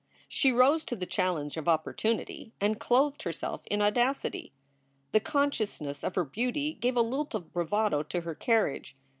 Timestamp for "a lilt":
6.97-7.35